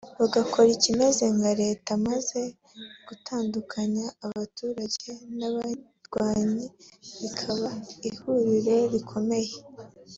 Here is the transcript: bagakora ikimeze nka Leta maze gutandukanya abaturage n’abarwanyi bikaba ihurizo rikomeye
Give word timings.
bagakora 0.19 0.67
ikimeze 0.77 1.23
nka 1.35 1.51
Leta 1.61 1.91
maze 2.07 2.41
gutandukanya 3.07 4.05
abaturage 4.25 5.11
n’abarwanyi 5.37 6.65
bikaba 7.21 7.69
ihurizo 8.09 8.77
rikomeye 8.93 9.53